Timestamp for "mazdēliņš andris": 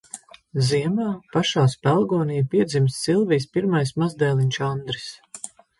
4.05-5.11